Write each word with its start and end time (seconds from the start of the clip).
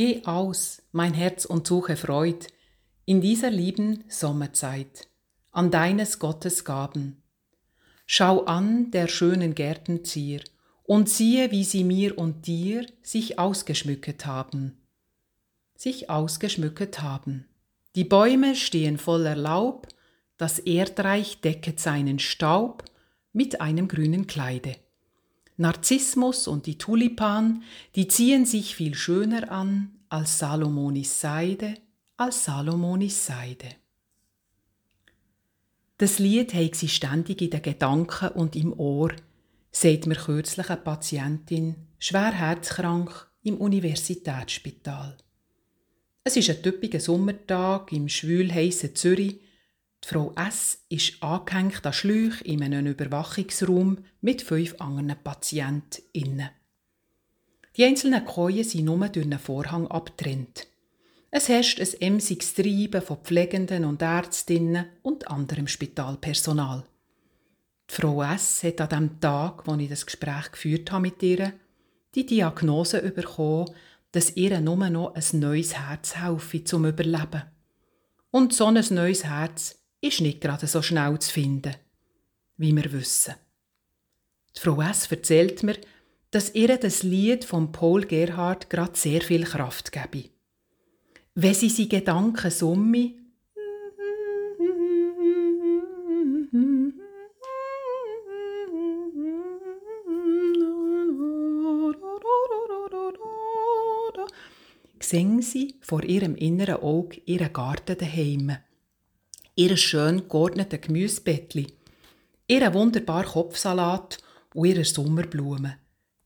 Geh 0.00 0.24
aus, 0.24 0.80
mein 0.92 1.12
Herz, 1.12 1.44
und 1.44 1.66
suche 1.66 1.94
Freud 1.94 2.46
in 3.04 3.20
dieser 3.20 3.50
lieben 3.50 4.02
Sommerzeit 4.08 5.08
an 5.50 5.70
deines 5.70 6.18
Gottes 6.18 6.64
Gaben. 6.64 7.22
Schau 8.06 8.44
an 8.46 8.90
der 8.92 9.08
schönen 9.08 9.54
Gärten 9.54 10.02
Zier 10.02 10.40
und 10.84 11.10
siehe, 11.10 11.50
wie 11.50 11.64
sie 11.64 11.84
mir 11.84 12.16
und 12.16 12.46
dir 12.46 12.86
sich 13.02 13.38
ausgeschmücket 13.38 14.24
haben. 14.24 14.80
Sich 15.76 16.08
ausgeschmücket 16.08 17.02
haben. 17.02 17.44
Die 17.94 18.04
Bäume 18.04 18.56
stehen 18.56 18.96
voller 18.96 19.36
Laub, 19.36 19.86
das 20.38 20.60
Erdreich 20.60 21.42
decket 21.42 21.78
seinen 21.78 22.20
Staub 22.20 22.84
mit 23.34 23.60
einem 23.60 23.86
grünen 23.86 24.26
Kleide. 24.26 24.76
Narzissmus 25.60 26.48
und 26.48 26.66
die 26.66 26.78
Tulipan, 26.78 27.62
die 27.94 28.08
ziehen 28.08 28.46
sich 28.46 28.74
viel 28.74 28.94
schöner 28.94 29.52
an 29.52 29.92
als 30.08 30.38
Salomonis 30.38 31.20
Seide, 31.20 31.74
als 32.16 32.44
Salomonis 32.44 33.26
Seide. 33.26 33.68
Das 35.98 36.18
Lied 36.18 36.54
hat 36.54 36.74
sie 36.74 36.88
ständig 36.88 37.42
in 37.42 37.50
den 37.50 37.60
Gedanken 37.62 38.28
und 38.28 38.56
im 38.56 38.72
Ohr, 38.72 39.12
sagt 39.70 40.06
mir 40.06 40.16
kürzlich 40.16 40.70
eine 40.70 40.80
Patientin, 40.80 41.74
schwer 41.98 42.32
herzkrank 42.32 43.30
im 43.42 43.58
Universitätsspital. 43.58 45.18
Es 46.24 46.36
ist 46.36 46.48
ein 46.48 46.62
typischer 46.62 47.00
Sommertag 47.00 47.92
im 47.92 48.08
schwül 48.08 48.52
heissen 48.52 48.94
Zürich 48.94 49.40
die 50.04 50.08
Frau 50.08 50.32
S. 50.34 50.84
ist 50.88 51.22
angehängt 51.22 51.84
an 51.84 51.92
Schläuch 51.92 52.40
in 52.42 52.62
einem 52.62 52.86
Überwachungsraum 52.86 53.98
mit 54.20 54.42
fünf 54.42 54.74
anderen 54.80 55.16
PatientInnen. 55.22 56.50
Die 57.76 57.84
einzelnen 57.84 58.24
Koje 58.24 58.64
sind 58.64 58.86
nur 58.86 59.08
durch 59.08 59.26
einen 59.26 59.38
Vorhang 59.38 59.86
abgetrennt. 59.88 60.66
Es 61.30 61.48
herrscht 61.48 61.80
ein 61.80 62.00
emsiges 62.00 62.54
Treiben 62.54 63.02
von 63.02 63.18
Pflegenden 63.18 63.84
und 63.84 64.02
Ärztinnen 64.02 64.86
und 65.02 65.28
anderem 65.28 65.68
Spitalpersonal. 65.68 66.84
Die 67.88 67.94
Frau 67.94 68.22
S. 68.22 68.64
hat 68.64 68.80
an 68.80 68.88
dem 68.88 69.20
Tag, 69.20 69.66
wo 69.66 69.74
ich 69.76 69.88
das 69.88 70.06
Gespräch 70.06 70.50
geführt 70.50 70.90
habe 70.90 71.02
mit 71.02 71.22
ihr, 71.22 71.52
die 72.14 72.26
Diagnose 72.26 73.00
bekommen, 73.02 73.70
dass 74.12 74.36
ihr 74.36 74.60
nur 74.60 74.88
noch 74.88 75.14
ein 75.14 75.40
neues 75.40 75.76
Herz 75.76 76.16
helfe 76.16 76.64
zum 76.64 76.84
Überleben. 76.86 77.42
Und 78.32 78.52
so 78.52 78.66
ein 78.66 78.84
neues 78.90 79.24
Herz 79.24 79.79
ist 80.00 80.20
nicht 80.20 80.40
gerade 80.40 80.66
so 80.66 80.82
schnell 80.82 81.18
zu 81.18 81.32
finden, 81.32 81.74
wie 82.56 82.74
wir 82.74 82.92
wissen. 82.92 83.34
Die 84.56 84.60
Frau 84.60 84.80
S. 84.82 85.10
erzählt 85.10 85.62
mir, 85.62 85.76
dass 86.30 86.54
ihr 86.54 86.76
das 86.76 87.02
Lied 87.02 87.44
von 87.44 87.72
Paul 87.72 88.02
Gerhard 88.02 88.70
gerade 88.70 88.96
sehr 88.96 89.20
viel 89.20 89.44
Kraft 89.44 89.92
gebe. 89.92 90.30
Wenn 91.34 91.54
sie 91.54 91.68
sie 91.68 91.88
Gedanken 91.88 92.50
summe, 92.50 93.14
singen 105.02 105.42
sie 105.42 105.74
vor 105.80 106.04
ihrem 106.04 106.36
inneren 106.36 106.76
Auge 106.76 107.20
ihren 107.24 107.52
Garten 107.52 107.98
daheim 107.98 108.56
ihr 109.60 109.76
schön 109.76 110.26
geordnete 110.26 110.78
Gemüsebettli, 110.78 111.66
ihren 112.46 112.72
wunderbaren 112.72 113.26
Kopfsalat 113.26 114.16
und 114.54 114.64
ihre 114.64 114.86
Sommerblumen, 114.86 115.74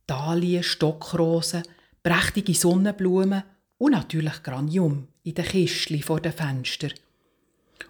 Dahlien, 0.06 0.62
Stockrosen, 0.62 1.64
prächtige 2.04 2.54
Sonnenblumen 2.54 3.42
und 3.78 3.90
natürlich 3.90 4.40
Granium 4.44 5.08
in 5.24 5.34
den 5.34 5.44
Kistchen 5.44 6.00
vor 6.00 6.20
den 6.20 6.32
Fenstern. 6.32 6.92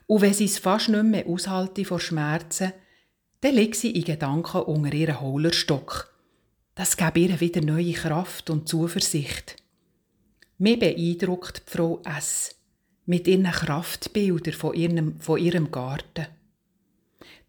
Und 0.06 0.22
wenn 0.22 0.32
sie 0.32 0.46
es 0.46 0.58
fast 0.58 0.88
nicht 0.88 1.04
mehr 1.04 1.26
aushalte 1.26 1.84
vor 1.84 2.00
Schmerzen, 2.00 2.72
dann 3.42 3.54
legt 3.54 3.76
sie 3.76 3.90
in 3.90 4.04
Gedanken 4.04 4.62
unter 4.62 4.94
ihren 4.94 5.20
Hohlerstock. 5.20 6.10
Das 6.74 6.96
gibt 6.96 7.18
ihr 7.18 7.38
wieder 7.38 7.60
neue 7.60 7.92
Kraft 7.92 8.48
und 8.48 8.66
Zuversicht. 8.66 9.56
Mir 10.56 10.78
beeindruckt 10.78 11.62
Frau 11.66 12.00
S 12.04 12.56
mit 13.06 13.26
ihren 13.26 13.44
Kraftbildern 13.44 14.54
von 14.54 14.74
ihrem, 14.74 15.20
von 15.20 15.38
ihrem 15.38 15.70
Garten. 15.70 16.26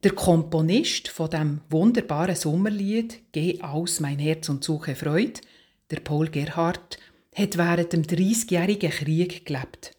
Der 0.03 0.11
Komponist 0.11 1.07
von 1.07 1.29
dem 1.29 1.61
wunderbaren 1.69 2.35
Sommerlied 2.35 3.21
Geh 3.31 3.61
aus, 3.61 3.99
mein 3.99 4.19
Herz 4.19 4.49
und 4.49 4.63
suche 4.63 4.95
Freud, 4.95 5.41
der 5.89 5.99
Paul 5.99 6.29
Gerhardt, 6.29 6.99
hat 7.33 7.57
während 7.57 7.93
dem 7.93 8.03
30-jährigen 8.03 8.91
Krieg 8.91 9.45
gelebt. 9.45 9.91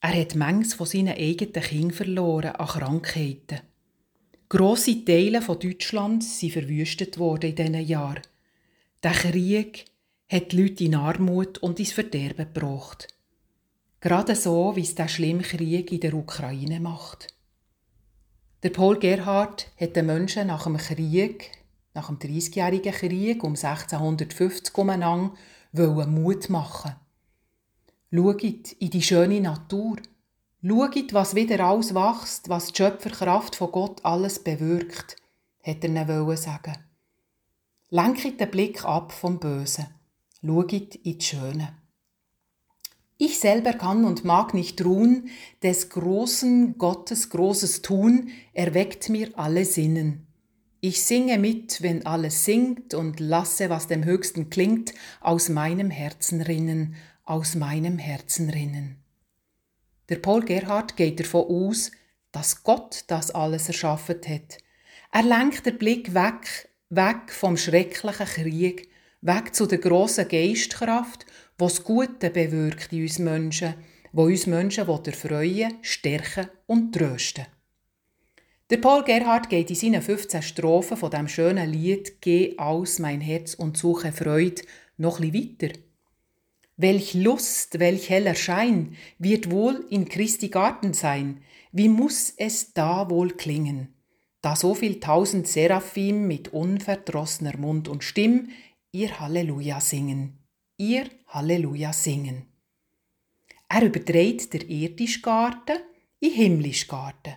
Er 0.00 0.20
hat 0.20 0.34
manches 0.34 0.74
von 0.74 0.86
seinen 0.86 1.16
eigenen 1.16 1.52
Kindern 1.52 1.90
verloren 1.90 2.52
an 2.52 2.66
Krankheiten. 2.66 3.60
Grosse 4.48 5.04
Teile 5.04 5.42
von 5.42 5.58
Deutschland 5.58 6.22
sind 6.22 6.52
verwüstet 6.52 7.18
worden 7.18 7.50
in 7.50 7.56
diesen 7.56 7.80
Jahren. 7.80 8.22
Der 9.02 9.10
Krieg 9.10 9.86
hat 10.30 10.52
die 10.52 10.62
Leute 10.62 10.84
in 10.84 10.94
Armut 10.94 11.58
und 11.58 11.80
ins 11.80 11.92
Verderben 11.92 12.46
gebracht. 12.54 13.08
Gerade 14.00 14.36
so, 14.36 14.76
wie 14.76 14.82
es 14.82 14.94
der 14.94 15.08
schlimme 15.08 15.42
Krieg 15.42 15.90
in 15.90 16.00
der 16.00 16.14
Ukraine 16.14 16.80
macht. 16.80 17.28
Der 18.62 18.70
Paul 18.70 18.98
Gerhard 18.98 19.70
hat 19.78 19.96
den 19.96 20.06
Menschen 20.06 20.48
nach 20.48 20.64
dem 20.64 20.76
Krieg, 20.76 21.50
nach 21.94 22.08
dem 22.08 22.18
30-jährigen 22.18 22.92
Krieg 22.92 23.42
um 23.42 23.54
1650 23.54 24.76
umeinander, 24.76 25.32
Mut 25.72 26.50
machen. 26.50 26.94
Schaut 28.12 28.42
in 28.42 28.90
die 28.90 29.02
schöne 29.02 29.40
Natur. 29.40 29.96
Schaut, 30.62 31.12
was 31.12 31.34
wieder 31.34 31.60
alles 31.60 31.94
wächst, 31.94 32.48
was 32.48 32.68
die 32.68 32.76
Schöpferkraft 32.76 33.56
von 33.56 33.72
Gott 33.72 34.04
alles 34.04 34.42
bewirkt, 34.42 35.16
hat 35.62 35.84
er 35.84 35.90
ihnen 35.90 36.36
sagen. 36.36 36.76
Lenkt 37.90 38.40
den 38.40 38.50
Blick 38.50 38.84
ab 38.84 39.12
vom 39.12 39.38
Bösen. 39.38 39.86
Schaut 40.42 40.72
in 40.72 40.88
die 41.04 41.20
Schöne. 41.20 41.85
Ich 43.18 43.38
selber 43.38 43.72
kann 43.72 44.04
und 44.04 44.24
mag 44.24 44.52
nicht 44.52 44.84
ruhen, 44.84 45.30
des 45.62 45.88
großen 45.88 46.76
Gottes 46.76 47.30
großes 47.30 47.80
Tun 47.80 48.28
erweckt 48.52 49.08
mir 49.08 49.30
alle 49.36 49.64
Sinnen. 49.64 50.26
Ich 50.80 51.02
singe 51.02 51.38
mit, 51.38 51.82
wenn 51.82 52.04
alles 52.04 52.44
singt 52.44 52.92
und 52.92 53.18
lasse, 53.18 53.70
was 53.70 53.88
dem 53.88 54.04
Höchsten 54.04 54.50
klingt, 54.50 54.92
aus 55.20 55.48
meinem 55.48 55.90
Herzen 55.90 56.42
rinnen, 56.42 56.94
aus 57.24 57.54
meinem 57.54 57.98
Herzen 57.98 58.50
rinnen. 58.50 58.98
Der 60.10 60.16
Paul 60.16 60.44
Gerhard 60.44 60.96
geht 60.96 61.18
davon 61.18 61.46
aus, 61.48 61.90
dass 62.32 62.62
Gott 62.64 63.04
das 63.06 63.30
alles 63.30 63.66
erschaffen 63.68 64.20
hat. 64.28 64.58
Er 65.10 65.22
lenkt 65.22 65.64
den 65.64 65.78
Blick 65.78 66.12
weg, 66.12 66.68
weg 66.90 67.32
vom 67.32 67.56
schrecklichen 67.56 68.26
Krieg, 68.26 68.90
weg 69.22 69.54
zu 69.54 69.66
der 69.66 69.78
grossen 69.78 70.28
Geistkraft 70.28 71.24
was 71.58 71.76
das 71.76 71.84
Gute 71.84 72.30
bewirkt 72.30 72.92
in 72.92 73.02
uns 73.02 73.18
Menschen, 73.18 73.74
wo 74.12 74.24
uns 74.24 74.46
Menschen 74.46 74.88
erfreuen, 74.88 75.78
stärken 75.82 76.48
und 76.66 76.94
trösten. 76.94 77.46
Der 78.68 78.78
Paul 78.78 79.04
Gerhard 79.04 79.48
geht 79.48 79.70
in 79.70 79.76
seinen 79.76 80.02
15 80.02 80.42
Strophen 80.42 80.96
von 80.96 81.10
dem 81.10 81.28
schönen 81.28 81.70
Lied 81.70 82.20
Geh 82.20 82.58
aus 82.58 82.98
mein 82.98 83.20
Herz 83.20 83.54
und 83.54 83.76
suche 83.76 84.12
Freud 84.12 84.62
noch 84.96 85.20
ein 85.20 85.32
weiter. 85.32 85.72
Welch 86.76 87.14
Lust, 87.14 87.78
welch 87.78 88.10
heller 88.10 88.34
Schein 88.34 88.96
wird 89.18 89.50
wohl 89.50 89.86
in 89.88 90.08
Christi 90.08 90.48
Garten 90.48 90.92
sein, 90.92 91.40
wie 91.72 91.88
muss 91.88 92.34
es 92.36 92.74
da 92.74 93.08
wohl 93.08 93.30
klingen, 93.30 93.94
da 94.42 94.56
so 94.56 94.74
viel 94.74 95.00
tausend 95.00 95.46
Seraphim 95.46 96.26
mit 96.26 96.48
unverdrossener 96.48 97.56
Mund 97.56 97.88
und 97.88 98.04
Stimm 98.04 98.50
ihr 98.92 99.20
Halleluja 99.20 99.80
singen 99.80 100.45
ihr 100.78 101.06
Halleluja 101.28 101.92
singen. 101.92 102.46
Er 103.68 103.82
überträgt 103.82 104.52
der 104.52 104.68
irdische 104.68 105.20
Garten 105.20 105.78
in 106.20 106.32
himmlischen 106.32 106.88
Garten. 106.88 107.34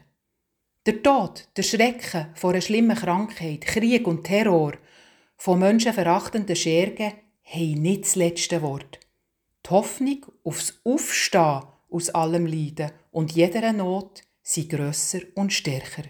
Der 0.86 1.02
Tod, 1.02 1.48
der 1.56 1.64
Schrecken 1.64 2.28
vor 2.36 2.52
einer 2.52 2.62
schlimmen 2.62 2.98
Krankheit, 2.98 3.62
Krieg 3.62 4.08
und 4.08 4.24
Terror, 4.24 4.74
von 5.38 5.60
menschenverachtenden 5.60 6.56
Schergen 6.56 7.14
haben 7.44 7.82
nicht 7.82 8.04
das 8.04 8.16
letzte 8.16 8.62
Wort. 8.62 9.00
Die 9.66 9.70
Hoffnung 9.70 10.26
aufs 10.44 10.80
Aufstehen 10.84 11.64
aus 11.90 12.10
allem 12.10 12.46
Leiden 12.46 12.92
und 13.12 13.32
jeder 13.32 13.72
Not 13.74 14.24
sind 14.42 14.70
grösser 14.70 15.20
und 15.36 15.54
stärker. 15.54 16.04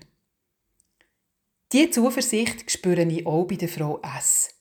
Diese 1.72 1.92
Zuversicht 1.92 2.70
spüre 2.70 3.04
ich 3.04 3.26
auch 3.26 3.46
bei 3.46 3.56
der 3.56 3.70
Frau 3.70 4.02
S 4.02 4.59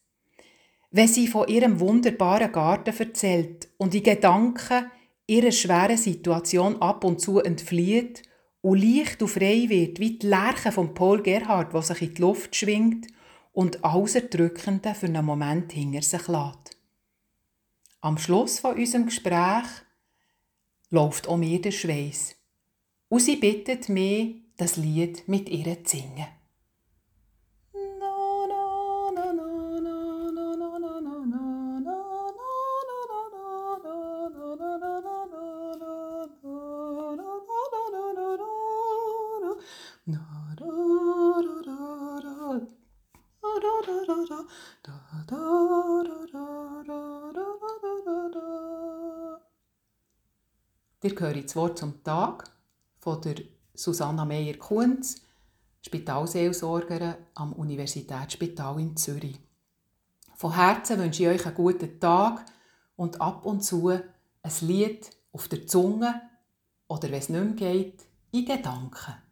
wenn 0.90 1.08
sie 1.08 1.29
von 1.29 1.49
ihrem 1.49 1.81
wunderbaren 1.81 2.52
Garten 2.52 2.96
erzählt 2.96 3.69
und 3.76 3.94
die 3.94 4.02
Gedanken 4.02 4.90
ihrer 5.26 5.52
schweren 5.52 5.99
Situation 5.99 6.81
ab 6.81 7.05
und 7.05 7.20
zu 7.20 7.40
entflieht 7.40 8.23
und 8.62 8.82
leicht 8.82 9.23
und 9.23 9.29
frei 9.29 9.67
wird, 9.69 10.00
wie 10.00 10.19
die 10.19 10.26
Lerche 10.26 10.73
von 10.73 10.94
Paul 10.94 11.23
Gerhard, 11.23 11.75
wo 11.75 11.81
sich 11.81 12.02
in 12.02 12.14
die 12.14 12.23
Luft 12.23 12.56
schwingt 12.56 13.06
und 13.52 13.85
alles 13.85 14.14
Erdrückende 14.14 14.94
für 14.94 15.06
einen 15.06 15.25
Moment 15.25 15.73
hinter 15.73 16.02
sich 16.02 16.26
lässt. 16.29 16.76
Am 18.00 18.17
Schluss 18.17 18.61
von 18.61 18.76
unserem 18.76 19.06
Gespräch 19.06 19.67
läuft 20.91 21.29
auch 21.29 21.37
mir 21.37 21.61
der 21.61 21.73
Schweiß. 21.73 22.37
Und 23.08 23.20
sie 23.20 23.37
bittet 23.37 23.88
mich, 23.88 24.37
das 24.56 24.76
Lied 24.76 25.26
mit 25.29 25.49
ihr 25.49 25.84
zu 25.84 25.96
singen. 25.96 26.38
Ihr 40.08 40.19
hört 51.20 51.44
das 51.44 51.56
Wort 51.56 51.78
zum 51.78 52.02
Tag 52.02 52.50
von 53.00 53.20
der 53.20 53.34
Susanna 53.75 54.25
Meyer-Kunz, 54.25 55.20
Spitalseelsorgerin 55.82 57.14
am 57.34 57.52
Universitätsspital 57.52 58.81
in 58.81 58.96
Zürich. 58.96 59.38
Von 60.37 60.55
Herzen 60.55 61.00
wünsche 61.00 61.25
ich 61.25 61.28
euch 61.28 61.44
einen 61.44 61.55
guten 61.55 62.00
Tag 62.00 62.46
und 62.96 63.20
ab 63.20 63.44
und 63.44 63.62
zu 63.62 63.88
ein 63.90 64.02
Lied 64.62 65.10
auf 65.32 65.49
der 65.49 65.66
Zunge 65.66 66.22
oder, 66.87 67.10
wenn 67.10 67.19
es 67.19 67.28
nicht 67.28 67.60
mehr 67.60 67.75
geht, 67.75 68.06
in 68.32 68.46
Gedanken. 68.46 69.28